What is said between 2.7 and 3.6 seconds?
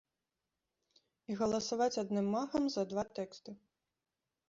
за два тэксты.